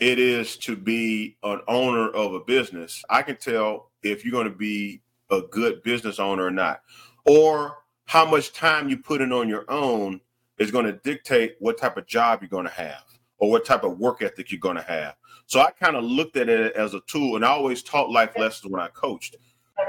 it 0.00 0.18
is 0.18 0.56
to 0.58 0.76
be 0.76 1.36
an 1.42 1.60
owner 1.68 2.08
of 2.08 2.32
a 2.32 2.40
business. 2.40 3.04
I 3.10 3.22
can 3.22 3.36
tell 3.36 3.90
if 4.02 4.24
you're 4.24 4.32
going 4.32 4.50
to 4.50 4.56
be 4.56 5.02
a 5.30 5.42
good 5.42 5.82
business 5.82 6.18
owner 6.18 6.44
or 6.44 6.50
not. 6.50 6.80
Or 7.26 7.76
how 8.06 8.24
much 8.24 8.52
time 8.52 8.88
you 8.88 8.96
put 8.96 9.20
in 9.20 9.32
on 9.32 9.48
your 9.48 9.70
own 9.70 10.20
is 10.58 10.70
going 10.70 10.86
to 10.86 10.92
dictate 10.92 11.56
what 11.60 11.78
type 11.78 11.96
of 11.96 12.06
job 12.06 12.40
you're 12.42 12.48
going 12.48 12.66
to 12.66 12.72
have 12.72 13.04
or 13.38 13.50
what 13.50 13.64
type 13.64 13.84
of 13.84 13.98
work 13.98 14.22
ethic 14.22 14.50
you're 14.50 14.60
going 14.60 14.76
to 14.76 14.82
have. 14.82 15.14
So 15.46 15.60
I 15.60 15.70
kind 15.70 15.96
of 15.96 16.04
looked 16.04 16.36
at 16.36 16.48
it 16.48 16.74
as 16.74 16.94
a 16.94 17.00
tool 17.06 17.36
and 17.36 17.44
I 17.44 17.48
always 17.48 17.82
taught 17.82 18.10
life 18.10 18.36
lessons 18.36 18.70
when 18.70 18.82
I 18.82 18.88
coached. 18.88 19.36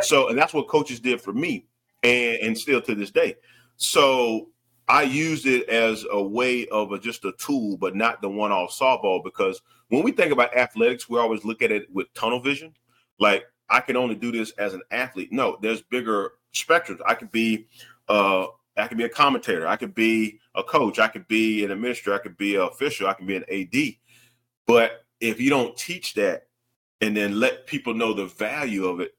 So, 0.02 0.30
and 0.30 0.38
that's 0.38 0.54
what 0.54 0.68
coaches 0.68 1.00
did 1.00 1.20
for 1.20 1.34
me 1.34 1.66
and, 2.04 2.38
and 2.38 2.58
still 2.58 2.82
to 2.82 2.96
this 2.96 3.12
day. 3.12 3.36
So 3.76 4.50
I 4.88 5.04
used 5.04 5.46
it 5.46 5.68
as 5.68 6.06
a 6.12 6.22
way 6.22 6.68
of 6.68 6.92
a, 6.92 7.00
just 7.00 7.26
a 7.26 7.32
tool, 7.34 7.78
but 7.78 7.96
not 7.96 8.22
the 8.22 8.30
one 8.30 8.52
off 8.52 8.72
softball 8.72 9.24
because 9.24 9.62
when 9.90 10.04
we 10.04 10.12
think 10.12 10.32
about 10.32 10.56
athletics, 10.56 11.10
we 11.10 11.20
always 11.20 11.44
look 11.44 11.62
at 11.62 11.72
it 11.72 11.92
with 11.92 12.14
tunnel 12.14 12.40
vision. 12.40 12.74
Like 13.20 13.46
I 13.70 13.82
can 13.82 13.98
only 13.98 14.16
do 14.16 14.32
this 14.32 14.52
as 14.52 14.74
an 14.74 14.82
athlete. 14.92 15.32
No, 15.32 15.58
there's 15.62 15.82
bigger 15.82 16.34
spectrums. 16.54 17.00
I 17.06 17.16
could 17.16 17.32
be 17.32 17.68
uh, 18.08 18.48
I 18.78 18.88
could 18.88 18.98
be 18.98 19.04
a 19.04 19.10
commentator. 19.10 19.68
I 19.68 19.76
could 19.76 19.94
be 19.94 20.40
a 20.60 20.64
coach. 20.64 21.00
I 21.00 21.08
could 21.08 21.28
be 21.28 21.64
an 21.64 21.72
administrator. 21.72 22.20
I 22.20 22.24
could 22.24 22.38
be 22.38 22.56
an 22.56 22.62
official. 22.62 23.08
I 23.08 23.14
could 23.14 23.28
be 23.28 23.38
an 23.38 23.46
AD. 23.52 23.96
But 24.68 25.04
if 25.20 25.42
you 25.42 25.50
don't 25.50 25.76
teach 25.76 26.14
that 26.16 26.48
and 27.02 27.16
then 27.16 27.40
let 27.40 27.66
people 27.66 27.94
know 27.94 28.14
the 28.14 28.28
value 28.28 28.86
of 28.86 29.00
it, 29.00 29.14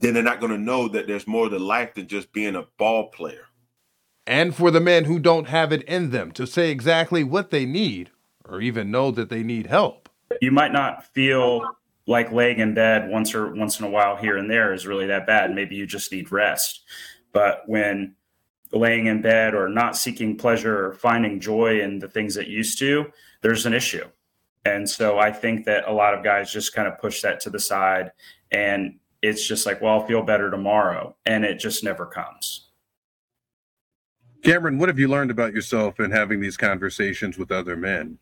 then 0.00 0.14
they're 0.14 0.22
not 0.22 0.40
going 0.40 0.52
to 0.52 0.58
know 0.58 0.88
that 0.88 1.06
there's 1.06 1.26
more 1.26 1.48
to 1.48 1.58
life 1.58 1.94
than 1.94 2.06
just 2.06 2.32
being 2.32 2.56
a 2.56 2.66
ball 2.78 3.08
player. 3.10 3.46
And 4.26 4.54
for 4.54 4.70
the 4.70 4.80
men 4.80 5.04
who 5.04 5.18
don't 5.18 5.48
have 5.48 5.72
it 5.72 5.82
in 5.84 6.10
them 6.10 6.32
to 6.32 6.46
say 6.46 6.70
exactly 6.70 7.24
what 7.24 7.50
they 7.50 7.64
need 7.64 8.10
or 8.44 8.60
even 8.60 8.90
know 8.90 9.10
that 9.10 9.30
they 9.30 9.42
need 9.42 9.66
help. 9.66 10.08
You 10.42 10.50
might 10.50 10.72
not 10.72 11.06
feel 11.14 11.62
like 12.06 12.32
laying 12.32 12.58
in 12.58 12.74
bed 12.74 13.10
once 13.10 13.34
or 13.34 13.54
once 13.54 13.80
in 13.80 13.86
a 13.86 13.90
while 13.90 14.16
here 14.16 14.36
and 14.36 14.50
there 14.50 14.72
is 14.72 14.86
really 14.86 15.06
that 15.06 15.26
bad. 15.26 15.54
Maybe 15.54 15.76
you 15.76 15.86
just 15.86 16.12
need 16.12 16.30
rest. 16.30 16.82
But 17.32 17.62
when 17.66 18.14
laying 18.72 19.06
in 19.06 19.22
bed 19.22 19.54
or 19.54 19.68
not 19.68 19.96
seeking 19.96 20.36
pleasure 20.36 20.86
or 20.86 20.92
finding 20.92 21.40
joy 21.40 21.80
in 21.80 21.98
the 21.98 22.08
things 22.08 22.34
that 22.34 22.48
used 22.48 22.78
to, 22.78 23.06
there's 23.40 23.66
an 23.66 23.74
issue. 23.74 24.04
And 24.64 24.88
so 24.88 25.18
I 25.18 25.32
think 25.32 25.64
that 25.64 25.88
a 25.88 25.92
lot 25.92 26.14
of 26.14 26.22
guys 26.22 26.52
just 26.52 26.74
kind 26.74 26.86
of 26.88 26.98
push 26.98 27.22
that 27.22 27.40
to 27.40 27.50
the 27.50 27.60
side 27.60 28.12
and 28.50 28.98
it's 29.22 29.46
just 29.46 29.66
like, 29.66 29.80
well, 29.80 29.94
I'll 29.94 30.06
feel 30.06 30.22
better 30.22 30.50
tomorrow. 30.50 31.16
And 31.26 31.44
it 31.44 31.58
just 31.58 31.82
never 31.82 32.06
comes. 32.06 32.68
Cameron, 34.42 34.78
what 34.78 34.88
have 34.88 34.98
you 34.98 35.08
learned 35.08 35.30
about 35.30 35.52
yourself 35.52 35.98
in 35.98 36.10
having 36.10 36.40
these 36.40 36.56
conversations 36.56 37.36
with 37.36 37.50
other 37.50 37.76
men? 37.76 38.18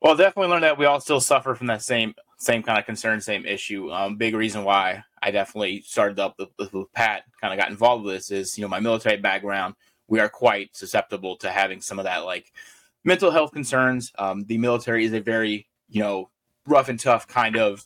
Well, 0.00 0.14
definitely 0.14 0.50
learned 0.50 0.64
that 0.64 0.78
we 0.78 0.84
all 0.84 1.00
still 1.00 1.20
suffer 1.20 1.54
from 1.54 1.68
that 1.68 1.82
same 1.82 2.14
same 2.38 2.62
kind 2.62 2.78
of 2.78 2.86
concern, 2.86 3.20
same 3.20 3.44
issue. 3.44 3.92
Um, 3.92 4.16
big 4.16 4.34
reason 4.34 4.64
why 4.64 5.04
I 5.22 5.30
definitely 5.30 5.82
started 5.82 6.18
up 6.18 6.36
with, 6.38 6.72
with 6.72 6.92
Pat, 6.92 7.24
kind 7.40 7.52
of 7.52 7.58
got 7.58 7.70
involved 7.70 8.04
with 8.04 8.14
this 8.14 8.30
is 8.30 8.58
you 8.58 8.62
know 8.62 8.68
my 8.68 8.80
military 8.80 9.16
background. 9.16 9.74
We 10.06 10.20
are 10.20 10.28
quite 10.28 10.74
susceptible 10.76 11.36
to 11.38 11.50
having 11.50 11.80
some 11.80 11.98
of 11.98 12.04
that 12.04 12.24
like 12.24 12.52
mental 13.04 13.30
health 13.30 13.52
concerns. 13.52 14.12
Um, 14.18 14.44
the 14.44 14.58
military 14.58 15.04
is 15.04 15.12
a 15.12 15.20
very 15.20 15.68
you 15.88 16.00
know 16.00 16.30
rough 16.66 16.88
and 16.88 16.98
tough 16.98 17.26
kind 17.26 17.56
of 17.56 17.84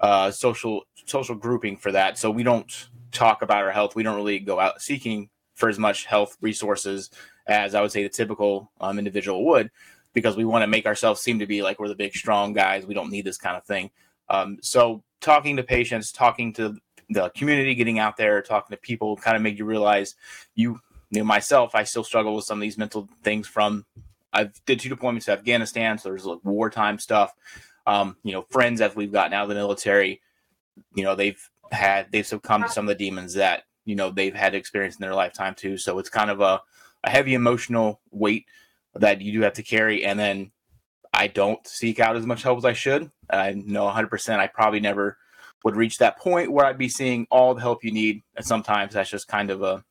uh, 0.00 0.30
social 0.30 0.82
social 1.06 1.34
grouping 1.34 1.76
for 1.76 1.92
that. 1.92 2.18
So 2.18 2.30
we 2.30 2.42
don't 2.42 2.88
talk 3.12 3.42
about 3.42 3.62
our 3.62 3.72
health. 3.72 3.94
We 3.94 4.02
don't 4.02 4.16
really 4.16 4.38
go 4.38 4.58
out 4.58 4.80
seeking 4.80 5.28
for 5.54 5.68
as 5.68 5.78
much 5.78 6.06
health 6.06 6.38
resources 6.40 7.10
as 7.50 7.74
I 7.74 7.82
would 7.82 7.92
say 7.92 8.02
the 8.02 8.08
typical 8.08 8.70
um, 8.80 8.98
individual 8.98 9.44
would, 9.46 9.70
because 10.12 10.36
we 10.36 10.44
want 10.44 10.62
to 10.62 10.66
make 10.66 10.86
ourselves 10.86 11.20
seem 11.20 11.38
to 11.38 11.46
be 11.46 11.62
like 11.62 11.78
we're 11.78 11.88
the 11.88 11.94
big 11.94 12.14
strong 12.14 12.52
guys. 12.52 12.86
We 12.86 12.94
don't 12.94 13.10
need 13.10 13.24
this 13.24 13.38
kind 13.38 13.56
of 13.56 13.64
thing. 13.64 13.90
Um, 14.28 14.58
so 14.62 15.02
talking 15.20 15.56
to 15.56 15.62
patients, 15.62 16.12
talking 16.12 16.52
to 16.54 16.76
the 17.10 17.30
community, 17.30 17.74
getting 17.74 17.98
out 17.98 18.16
there, 18.16 18.40
talking 18.42 18.76
to 18.76 18.80
people, 18.80 19.16
kind 19.16 19.36
of 19.36 19.42
made 19.42 19.58
you 19.58 19.64
realize 19.64 20.14
you, 20.54 20.80
you 21.10 21.20
know, 21.20 21.24
myself, 21.24 21.74
I 21.74 21.84
still 21.84 22.04
struggle 22.04 22.34
with 22.36 22.44
some 22.44 22.58
of 22.58 22.62
these 22.62 22.78
mental 22.78 23.08
things 23.22 23.46
from. 23.46 23.84
I 24.32 24.48
did 24.64 24.78
two 24.78 24.94
deployments 24.94 25.24
to 25.24 25.32
Afghanistan, 25.32 25.98
so 25.98 26.08
there's 26.08 26.24
like 26.24 26.38
wartime 26.44 27.00
stuff. 27.00 27.34
Um, 27.84 28.16
you 28.22 28.32
know, 28.32 28.42
friends 28.42 28.80
as 28.80 28.94
we've 28.94 29.10
gotten 29.10 29.32
out 29.32 29.42
of 29.42 29.48
the 29.48 29.56
military, 29.56 30.20
you 30.94 31.02
know, 31.02 31.16
they've 31.16 31.50
had 31.72 32.12
they've 32.12 32.26
succumbed 32.26 32.66
to 32.66 32.70
some 32.70 32.84
of 32.84 32.88
the 32.96 33.04
demons 33.04 33.34
that 33.34 33.64
you 33.84 33.96
know 33.96 34.10
they've 34.10 34.34
had 34.34 34.54
experience 34.54 34.96
in 34.96 35.00
their 35.00 35.14
lifetime 35.14 35.54
too. 35.56 35.76
So 35.76 35.98
it's 35.98 36.08
kind 36.08 36.30
of 36.30 36.40
a, 36.40 36.60
a 37.02 37.10
heavy 37.10 37.34
emotional 37.34 38.00
weight 38.12 38.46
that 38.94 39.20
you 39.20 39.32
do 39.32 39.40
have 39.42 39.54
to 39.54 39.62
carry. 39.62 40.04
And 40.04 40.18
then 40.18 40.52
I 41.12 41.26
don't 41.26 41.64
seek 41.66 42.00
out 42.00 42.16
as 42.16 42.26
much 42.26 42.42
help 42.42 42.58
as 42.58 42.64
I 42.64 42.72
should. 42.72 43.10
I 43.28 43.52
know 43.52 43.86
100% 43.86 44.38
I 44.38 44.46
probably 44.46 44.80
never 44.80 45.18
would 45.64 45.76
reach 45.76 45.98
that 45.98 46.18
point 46.18 46.52
where 46.52 46.64
I'd 46.64 46.78
be 46.78 46.88
seeing 46.88 47.26
all 47.30 47.54
the 47.54 47.60
help 47.60 47.84
you 47.84 47.92
need. 47.92 48.22
And 48.36 48.44
sometimes 48.44 48.94
that's 48.94 49.10
just 49.10 49.28
kind 49.28 49.50
of 49.50 49.62
a, 49.62 49.84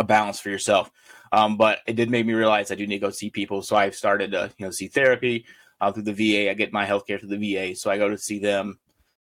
a 0.00 0.04
balance 0.04 0.40
for 0.40 0.50
yourself. 0.50 0.90
Um, 1.32 1.56
but 1.56 1.80
it 1.86 1.96
did 1.96 2.10
make 2.10 2.24
me 2.24 2.32
realize 2.32 2.70
I 2.70 2.74
do 2.74 2.86
need 2.86 3.00
to 3.00 3.06
go 3.06 3.10
see 3.10 3.30
people. 3.30 3.62
So 3.62 3.76
I've 3.76 3.94
started 3.94 4.32
to, 4.32 4.50
you 4.56 4.64
know, 4.64 4.70
see 4.70 4.88
therapy 4.88 5.44
uh, 5.80 5.92
through 5.92 6.04
the 6.04 6.12
VA. 6.12 6.50
I 6.50 6.54
get 6.54 6.72
my 6.72 6.86
healthcare 6.86 7.20
through 7.20 7.36
the 7.36 7.54
VA. 7.54 7.74
So 7.76 7.90
I 7.90 7.98
go 7.98 8.08
to 8.08 8.16
see 8.16 8.38
them, 8.38 8.78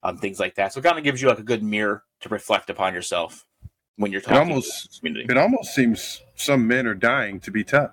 um, 0.04 0.18
things 0.18 0.39
like 0.39 0.56
that. 0.56 0.74
So 0.74 0.80
it 0.80 0.84
kind 0.84 0.98
of 0.98 1.04
gives 1.04 1.22
you 1.22 1.30
like 1.30 1.39
a 1.39 1.44
good 1.44 1.63
mirror 1.63 2.04
to 2.22 2.30
reflect 2.30 2.70
upon 2.70 2.94
yourself 2.94 3.46
when 3.98 4.12
you're 4.12 4.22
talking 4.22 4.38
it 4.38 4.39
almost, 4.39 5.00
It 5.30 5.38
almost 5.38 5.74
seems 5.74 6.22
some 6.36 6.68
men 6.68 6.86
are 6.86 6.96
dying 6.96 7.39
to 7.42 7.51
be 7.51 7.63
tough. 7.63 7.92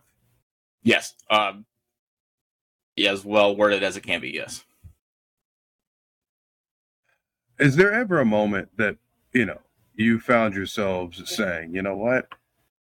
Yes. 0.82 1.14
Um, 1.30 1.64
as 2.98 3.24
well 3.24 3.56
worded 3.56 3.82
as 3.82 3.96
it 3.96 4.02
can 4.02 4.20
be. 4.20 4.30
Yes. 4.30 4.64
Is 7.58 7.76
there 7.76 7.92
ever 7.92 8.20
a 8.20 8.24
moment 8.24 8.68
that 8.76 8.96
you 9.32 9.46
know 9.46 9.58
you 9.94 10.20
found 10.20 10.54
yourselves 10.54 11.22
saying, 11.30 11.74
you 11.74 11.82
know 11.82 11.96
what, 11.96 12.28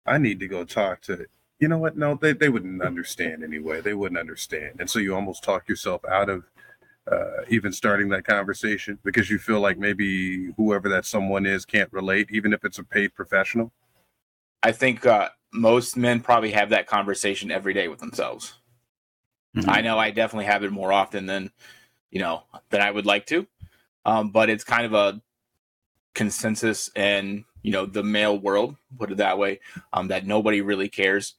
I 0.07 0.19
need 0.19 0.41
to 0.41 0.49
go 0.49 0.65
talk 0.65 1.03
to. 1.03 1.27
You 1.59 1.69
know 1.69 1.79
what? 1.79 1.97
No, 1.97 2.15
they, 2.15 2.33
they 2.33 2.49
wouldn't 2.49 2.83
understand 2.83 3.43
anyway. 3.43 3.81
They 3.81 3.95
wouldn't 3.95 4.19
understand, 4.19 4.77
and 4.81 4.89
so 4.89 4.99
you 4.99 5.15
almost 5.15 5.43
talk 5.43 5.69
yourself 5.69 6.05
out 6.05 6.29
of 6.29 6.45
uh, 7.11 7.43
even 7.49 7.73
starting 7.73 8.09
that 8.09 8.25
conversation 8.25 8.99
because 9.05 9.31
you 9.31 9.39
feel 9.39 9.61
like 9.61 9.79
maybe 9.79 10.53
whoever 10.57 10.89
that 10.89 11.05
someone 11.05 11.47
is 11.47 11.65
can't 11.65 11.93
relate, 11.93 12.29
even 12.31 12.53
if 12.53 12.65
it's 12.65 12.79
a 12.79 12.85
paid 12.85 13.15
professional. 13.15 13.73
I 14.63 14.73
think 14.73 15.05
uh, 15.05 15.29
most 15.55 15.97
men 15.97 16.21
probably 16.21 16.51
have 16.53 16.71
that 16.71 16.87
conversation 16.87 17.51
every 17.51 17.73
day 17.73 17.89
with 17.89 18.01
themselves. 18.01 18.55
Mm-hmm. 19.57 19.71
I 19.71 19.81
know 19.81 19.99
I 19.99 20.11
definitely 20.11 20.47
have 20.47 20.65
it 20.65 20.73
more 20.73 20.93
often 20.93 21.27
than 21.27 21.51
you 22.11 22.21
know 22.21 22.43
than 22.71 22.81
I 22.81 22.91
would 22.91 23.07
like 23.07 23.27
to, 23.27 23.47
um, 24.05 24.31
but 24.31 24.51
it's 24.51 24.65
kind 24.65 24.85
of 24.85 24.95
a 24.95 25.21
consensus 26.15 26.91
in 26.97 27.45
you 27.63 27.71
know 27.71 27.87
the 27.87 28.03
male 28.03 28.39
world, 28.39 28.77
put 28.99 29.13
it 29.13 29.19
that 29.19 29.39
way, 29.39 29.61
um, 29.93 30.09
that 30.09 30.27
nobody 30.27 30.61
really 30.61 30.89
cares. 30.89 31.35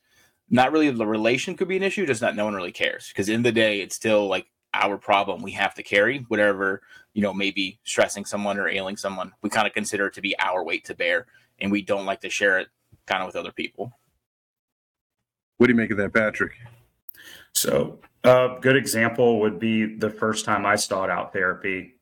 Not 0.49 0.71
really 0.71 0.91
the 0.91 1.07
relation 1.07 1.57
could 1.57 1.67
be 1.67 1.77
an 1.77 1.83
issue, 1.83 2.05
just 2.05 2.21
not 2.21 2.35
no 2.35 2.45
one 2.45 2.53
really 2.53 2.71
cares 2.71 3.09
because 3.09 3.29
in 3.29 3.41
the 3.41 3.51
day 3.51 3.81
it's 3.81 3.95
still 3.95 4.27
like 4.27 4.47
our 4.75 4.97
problem 4.97 5.41
we 5.41 5.51
have 5.51 5.73
to 5.73 5.83
carry 5.83 6.25
whatever 6.27 6.81
you 7.13 7.21
know 7.21 7.33
maybe 7.33 7.79
stressing 7.85 8.25
someone 8.25 8.59
or 8.59 8.67
ailing 8.67 8.97
someone 8.97 9.31
we 9.41 9.49
kind 9.49 9.65
of 9.65 9.73
consider 9.73 10.07
it 10.07 10.13
to 10.13 10.21
be 10.21 10.37
our 10.39 10.63
weight 10.63 10.83
to 10.83 10.93
bear 10.93 11.25
and 11.59 11.71
we 11.71 11.81
don't 11.81 12.05
like 12.05 12.21
to 12.21 12.29
share 12.29 12.59
it 12.59 12.67
kind 13.07 13.21
of 13.21 13.27
with 13.27 13.37
other 13.37 13.53
people 13.53 13.93
what 15.57 15.67
do 15.67 15.73
you 15.73 15.77
make 15.77 15.91
of 15.91 15.97
that, 15.97 16.13
Patrick? 16.13 16.53
So, 17.53 17.99
a 18.23 18.57
good 18.59 18.75
example 18.75 19.39
would 19.39 19.59
be 19.59 19.95
the 19.95 20.09
first 20.09 20.45
time 20.45 20.65
I 20.65 20.75
sought 20.75 21.09
out 21.09 21.31
therapy 21.31 21.95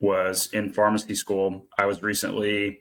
was 0.00 0.48
in 0.52 0.72
pharmacy 0.72 1.14
school. 1.14 1.66
I 1.78 1.86
was 1.86 2.02
recently 2.02 2.80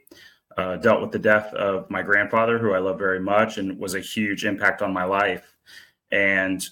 uh, 0.57 0.77
dealt 0.77 1.01
with 1.01 1.11
the 1.11 1.19
death 1.19 1.53
of 1.53 1.89
my 1.89 2.01
grandfather, 2.01 2.57
who 2.57 2.73
I 2.73 2.79
love 2.79 2.97
very 2.97 3.19
much, 3.19 3.57
and 3.57 3.79
was 3.79 3.95
a 3.95 3.99
huge 3.99 4.45
impact 4.45 4.81
on 4.81 4.91
my 4.93 5.03
life. 5.03 5.55
And 6.11 6.63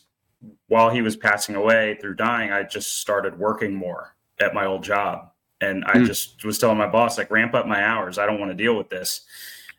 while 0.67 0.89
he 0.89 1.01
was 1.01 1.15
passing 1.15 1.55
away 1.55 1.97
through 2.01 2.15
dying, 2.15 2.51
I 2.51 2.63
just 2.63 2.99
started 2.99 3.37
working 3.37 3.73
more 3.73 4.15
at 4.39 4.53
my 4.53 4.65
old 4.65 4.83
job. 4.83 5.31
And 5.61 5.85
I 5.85 5.93
mm. 5.93 6.05
just 6.05 6.43
was 6.43 6.57
telling 6.57 6.77
my 6.77 6.87
boss, 6.87 7.17
like, 7.17 7.31
ramp 7.31 7.53
up 7.53 7.65
my 7.65 7.83
hours. 7.83 8.17
I 8.17 8.25
don't 8.25 8.39
want 8.39 8.51
to 8.51 8.63
deal 8.63 8.75
with 8.75 8.89
this. 8.89 9.21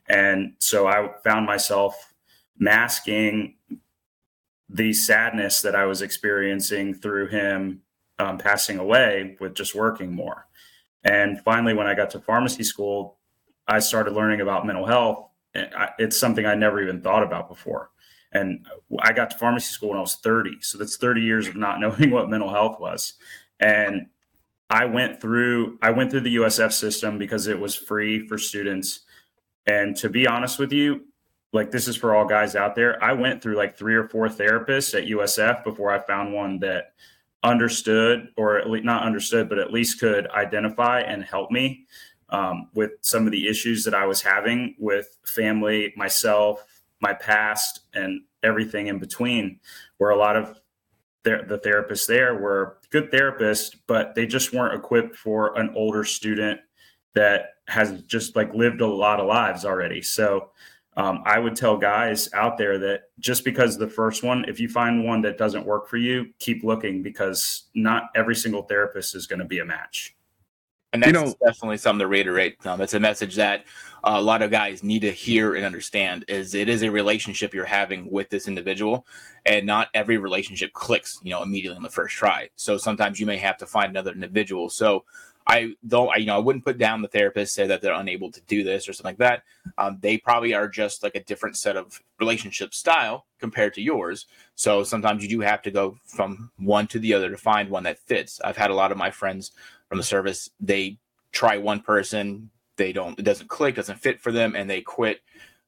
And 0.09 0.55
so 0.59 0.87
I 0.87 1.11
found 1.23 1.47
myself 1.47 2.15
masking 2.59 3.55
the 4.69 4.93
sadness 4.93 5.61
that 5.63 5.75
I 5.75 5.87
was 5.87 6.03
experiencing 6.03 6.95
through 6.95 7.29
him 7.29 7.83
um, 8.19 8.39
passing 8.39 8.79
away 8.79 9.37
with 9.41 9.55
just 9.55 9.75
working 9.75 10.13
more. 10.13 10.47
And 11.05 11.41
finally, 11.43 11.75
when 11.75 11.87
I 11.87 11.95
got 11.95 12.11
to 12.11 12.21
pharmacy 12.21 12.65
school, 12.65 13.19
I 13.69 13.79
started 13.79 14.15
learning 14.15 14.41
about 14.41 14.67
mental 14.67 14.87
health. 14.87 15.29
It's 15.99 16.19
something 16.19 16.45
I 16.45 16.55
never 16.55 16.83
even 16.83 17.01
thought 17.01 17.23
about 17.23 17.49
before. 17.49 17.91
And 18.33 18.67
I 19.01 19.13
got 19.13 19.31
to 19.31 19.39
pharmacy 19.39 19.73
school 19.73 19.91
when 19.91 19.99
I 19.99 20.03
was 20.03 20.17
30. 20.17 20.61
So 20.61 20.79
that's 20.79 20.97
30 20.97 21.21
years 21.21 21.49
of 21.49 21.57
not 21.57 21.81
knowing 21.81 22.11
what 22.11 22.29
mental 22.29 22.51
health 22.51 22.81
was. 22.81 23.15
And 23.61 24.07
I 24.69 24.85
went 24.85 25.21
through 25.21 25.79
I 25.81 25.91
went 25.91 26.11
through 26.11 26.21
the 26.21 26.37
USF 26.37 26.73
system 26.73 27.19
because 27.19 27.47
it 27.47 27.59
was 27.59 27.77
free 27.77 28.27
for 28.27 28.37
students. 28.37 29.01
And 29.67 29.97
to 29.97 30.09
be 30.09 30.27
honest 30.27 30.59
with 30.59 30.73
you, 30.73 31.03
like 31.53 31.71
this 31.71 31.89
is 31.89 31.97
for 31.97 32.15
all 32.15 32.27
guys 32.27 32.55
out 32.57 32.75
there. 32.75 33.03
I 33.03 33.13
went 33.13 33.43
through 33.43 33.57
like 33.57 33.77
three 33.77 33.95
or 33.95 34.09
four 34.09 34.29
therapists 34.29 34.97
at 34.97 35.09
USF 35.09 35.65
before 35.65 35.91
I 35.91 35.99
found 35.99 36.33
one 36.33 36.59
that 36.61 36.93
understood, 37.43 38.29
or 38.37 38.59
at 38.59 38.69
least 38.69 38.85
not 38.85 39.05
understood, 39.05 39.49
but 39.49 39.59
at 39.59 39.73
least 39.73 40.01
could 40.01 40.29
identify 40.31 41.01
and 41.01 41.23
help 41.23 41.51
me 41.51 41.87
um, 42.31 42.69
with 42.75 42.93
some 43.03 43.27
of 43.27 43.33
the 43.33 43.49
issues 43.49 43.85
that 43.85 43.95
I 43.95 44.07
was 44.07 44.21
having 44.21 44.75
with 44.79 45.17
family, 45.25 45.93
myself, 45.97 46.65
my 47.01 47.13
past, 47.13 47.81
and 47.95 48.23
everything 48.43 48.89
in 48.89 48.99
between. 48.99 49.61
Where 49.99 50.11
a 50.11 50.19
lot 50.19 50.37
of 50.37 50.59
the 51.23 51.61
therapists 51.65 52.07
there 52.07 52.37
were 52.37 52.79
good 52.91 53.11
therapists, 53.11 53.77
but 53.87 54.15
they 54.15 54.27
just 54.27 54.53
weren't 54.53 54.75
equipped 54.75 55.17
for 55.17 55.59
an 55.59 55.73
older 55.75 56.05
student 56.05 56.61
that 57.15 57.55
has 57.67 58.03
just 58.03 58.37
like 58.37 58.55
lived 58.55 58.81
a 58.81 58.87
lot 58.87 59.19
of 59.19 59.27
lives 59.27 59.65
already. 59.65 60.03
So 60.03 60.51
um, 60.97 61.23
I 61.27 61.39
would 61.39 61.55
tell 61.55 61.77
guys 61.77 62.33
out 62.33 62.57
there 62.57 62.79
that 62.79 63.11
just 63.19 63.45
because 63.45 63.77
the 63.77 63.89
first 63.89 64.23
one, 64.23 64.47
if 64.49 64.59
you 64.59 64.69
find 64.69 65.05
one 65.05 65.21
that 65.23 65.37
doesn't 65.37 65.67
work 65.67 65.89
for 65.89 65.99
you, 65.99 66.33
keep 66.39 66.65
looking 66.65 67.03
because 67.03 67.65
not 67.75 68.05
every 68.15 68.35
single 68.35 68.63
therapist 68.63 69.15
is 69.15 69.27
going 69.27 69.41
to 69.41 69.45
be 69.45 69.59
a 69.59 69.65
match. 69.65 70.17
And 70.95 71.03
that's 71.03 71.09
you 71.09 71.13
know, 71.13 71.35
definitely 71.45 71.77
something 71.77 71.99
to 71.99 72.07
reiterate. 72.07 72.65
Um, 72.65 72.81
it's 72.81 72.95
a 72.95 73.01
message 73.01 73.35
that 73.35 73.67
uh, 74.05 74.15
a 74.17 74.23
lot 74.23 74.41
of 74.41 74.51
guys 74.51 74.83
need 74.83 75.01
to 75.01 75.11
hear 75.11 75.55
and 75.55 75.67
understand 75.67 76.25
is 76.29 76.55
it 76.55 76.71
is 76.71 76.83
a 76.83 76.91
relationship 76.91 77.53
you're 77.53 77.67
having 77.67 78.11
with 78.11 78.31
this 78.31 78.49
individual 78.49 79.07
and 79.45 79.67
not 79.67 79.89
every 79.93 80.17
relationship 80.17 80.73
clicks, 80.73 81.21
you 81.23 81.31
know, 81.31 81.43
immediately 81.43 81.77
on 81.77 81.83
the 81.83 81.91
first 81.91 82.15
try. 82.15 82.49
So 82.57 82.79
sometimes 82.79 83.21
you 83.21 83.27
may 83.27 83.37
have 83.37 83.59
to 83.59 83.67
find 83.67 83.91
another 83.91 84.13
individual. 84.13 84.71
So 84.71 85.05
I 85.47 85.75
though 85.83 86.09
I 86.09 86.17
you 86.17 86.27
know 86.27 86.37
I 86.37 86.41
wouldn't 86.41 86.65
put 86.65 86.79
down 86.79 87.03
the 87.03 87.09
therapist 87.09 87.55
say 87.55 87.67
that 87.67 87.81
they're 87.81 87.95
unable 87.95 88.31
to 88.33 88.41
do 88.43 88.65
this 88.65 88.89
or 88.89 88.93
something 88.93 89.11
like 89.11 89.19
that. 89.19 89.43
Um, 89.79 89.99
they 90.01 90.19
probably 90.19 90.55
are 90.55 90.69
just 90.69 91.03
like 91.03 91.15
a 91.15 91.23
different 91.23 91.57
set 91.57 91.77
of 91.77 92.03
relationship 92.19 92.75
style 92.75 93.27
compared 93.39 93.75
to 93.75 93.83
yours. 93.83 94.27
So 94.55 94.83
sometimes 94.83 95.23
you 95.23 95.29
do 95.29 95.41
have 95.41 95.63
to 95.63 95.71
go 95.71 95.99
from 96.07 96.51
one 96.57 96.87
to 96.89 96.99
the 96.99 97.15
other 97.15 97.31
to 97.31 97.37
find 97.37 97.71
one 97.71 97.85
that 97.85 97.99
fits. 97.99 98.41
I've 98.43 98.57
had 98.57 98.71
a 98.71 98.75
lot 98.75 98.91
of 98.91 98.99
my 98.99 99.11
friends 99.11 99.53
from 99.89 99.99
the 99.99 100.05
service. 100.05 100.51
They 100.61 100.99
try 101.33 101.59
one 101.59 101.81
person, 101.81 102.51
they 102.77 102.93
don't 102.93 103.19
it 103.19 103.23
doesn't 103.23 103.49
click, 103.49 103.77
doesn't 103.77 104.01
fit 104.01 104.21
for 104.21 104.33
them, 104.33 104.57
and 104.57 104.69
they 104.69 104.81
quit 104.81 105.21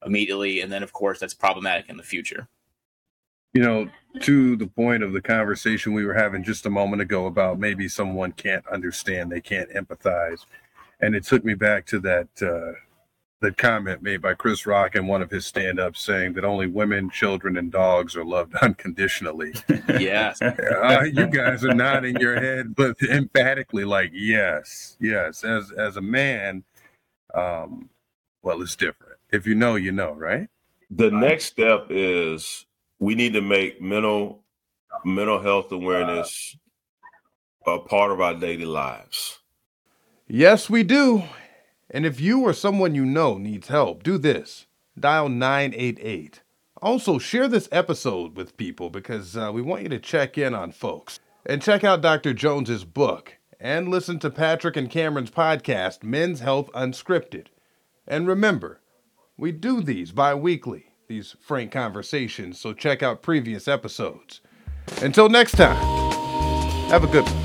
immediately. 0.05 0.61
And 0.61 0.73
then 0.73 0.83
of 0.83 0.93
course 0.93 1.21
that's 1.21 1.35
problematic 1.35 1.89
in 1.89 1.97
the 1.97 2.03
future. 2.03 2.49
You 3.55 3.63
know, 3.63 3.89
to 4.21 4.57
the 4.57 4.67
point 4.67 5.03
of 5.03 5.13
the 5.13 5.23
conversation 5.23 5.93
we 5.93 6.05
were 6.05 6.15
having 6.15 6.43
just 6.43 6.67
a 6.67 6.71
moment 6.71 7.03
ago 7.03 7.27
about 7.27 7.59
maybe 7.59 7.89
someone 7.89 8.33
can't 8.33 8.67
understand, 8.69 9.31
they 9.31 9.41
can't 9.41 9.71
empathize. 9.71 10.45
And 11.01 11.15
it 11.15 11.25
took 11.25 11.45
me 11.45 11.55
back 11.55 11.87
to 11.87 12.01
that 12.01 12.29
uh, 12.43 12.79
that 13.41 13.57
comment 13.57 14.03
made 14.03 14.21
by 14.21 14.35
Chris 14.35 14.67
Rock 14.67 14.97
in 14.97 15.07
one 15.07 15.23
of 15.23 15.31
his 15.31 15.47
stand-ups 15.47 16.03
saying 16.03 16.33
that 16.33 16.45
only 16.45 16.67
women, 16.67 17.09
children, 17.09 17.57
and 17.57 17.71
dogs 17.71 18.17
are 18.17 18.25
loved 18.25 18.55
unconditionally. 18.63 19.55
Yes. 19.99 20.41
uh, 20.43 21.05
you 21.13 21.27
guys 21.27 21.65
are 21.65 21.75
nodding 21.75 22.17
your 22.21 22.39
head, 22.39 22.77
but 22.77 22.97
emphatically 23.03 23.85
like, 23.85 24.11
yes, 24.13 24.97
yes. 25.01 25.43
As 25.43 25.73
as 25.73 25.97
a 25.97 26.01
man, 26.01 26.63
um, 27.35 27.89
well, 28.43 28.61
it's 28.63 28.77
different. 28.77 29.19
If 29.31 29.47
you 29.47 29.55
know, 29.55 29.77
you 29.77 29.93
know, 29.93 30.13
right? 30.13 30.49
The 30.91 31.11
next 31.11 31.47
step 31.47 31.87
is 31.91 32.67
we 32.99 33.15
need 33.15 33.33
to 33.35 33.41
make 33.41 33.81
mental 33.81 34.45
mental 35.05 35.41
health 35.41 35.71
awareness 35.71 36.57
a 37.67 37.79
part 37.79 38.11
of 38.11 38.21
our 38.21 38.35
daily 38.35 38.65
lives. 38.65 39.39
Yes, 40.27 40.69
we 40.69 40.83
do. 40.83 41.25
And 41.91 42.05
if 42.05 42.21
you 42.21 42.41
or 42.43 42.53
someone 42.53 42.95
you 42.95 43.05
know 43.05 43.39
needs 43.39 43.69
help, 43.69 44.03
do 44.03 44.19
this 44.19 44.67
dial 44.99 45.29
988. 45.29 46.43
Also, 46.81 47.19
share 47.19 47.49
this 47.49 47.69
episode 47.73 48.37
with 48.37 48.57
people 48.57 48.91
because 48.91 49.37
uh, 49.37 49.51
we 49.53 49.63
want 49.63 49.83
you 49.83 49.89
to 49.89 49.99
check 49.99 50.39
in 50.39 50.55
on 50.55 50.71
folks. 50.73 51.19
And 51.47 51.63
check 51.63 51.83
out 51.83 52.03
Dr. 52.03 52.35
Jones's 52.35 52.85
book 52.85 53.39
and 53.59 53.89
listen 53.89 54.19
to 54.21 54.31
Patrick 54.31 54.77
and 54.77 54.91
Cameron's 54.91 55.31
podcast, 55.31 56.03
Men's 56.03 56.41
Health 56.41 56.71
Unscripted. 56.75 57.47
And 58.07 58.29
remember, 58.29 58.81
we 59.37 59.51
do 59.53 59.81
these 59.81 60.13
bi 60.13 60.35
weekly, 60.35 60.88
these 61.09 61.35
frank 61.41 61.73
conversations, 61.73 62.61
so 62.61 62.73
check 62.73 63.03
out 63.03 63.23
previous 63.23 63.67
episodes. 63.67 64.41
Until 65.03 65.29
next 65.29 65.53
time, 65.53 65.77
have 66.91 67.03
a 67.03 67.07
good 67.07 67.25
one. 67.25 67.38